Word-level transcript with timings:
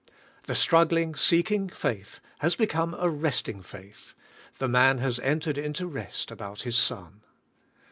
The 0.45 0.55
struggling, 0.55 1.13
seeking 1.13 1.69
faith 1.69 2.21
has 2.39 2.55
become 2.55 2.95
a 2.95 3.07
resting 3.07 3.61
faith. 3.61 4.15
The 4.57 4.67
man 4.67 4.97
has 4.97 5.19
entered 5.19 5.59
into 5.59 5.85
rest 5.85 6.31
about 6.31 6.63
his 6.63 6.75
son. 6.75 7.21